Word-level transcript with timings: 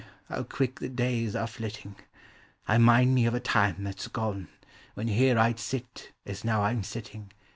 how 0.29 0.41
quirk 0.41 0.79
the 0.79 0.89
davs 0.89 1.35
are 1.39 1.45
flitting! 1.45 1.95
I 2.67 2.79
mind 2.79 3.13
me 3.13 3.27
of 3.27 3.35
a 3.35 3.39
time 3.39 3.83
that 3.83 4.03
'a 4.07 4.09
gone, 4.09 4.47
When 4.95 5.07
here 5.09 5.37
I 5.37 5.53
'd 5.53 5.59
sit. 5.59 6.11
as 6.25 6.43
now 6.43 6.63
I 6.63 6.71
'm 6.71 6.81
sitting. 6.81 7.31